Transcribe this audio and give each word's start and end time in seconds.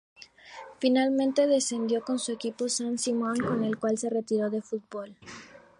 Finalmente 0.79 1.45
descendió 1.45 2.01
con 2.03 2.17
su 2.17 2.31
equipo 2.31 2.67
San 2.69 2.97
Simón, 2.97 3.37
con 3.39 3.63
el 3.63 3.77
cual 3.77 3.99
se 3.99 4.09
retiró 4.09 4.49
del 4.49 4.63
fútbol. 4.63 5.15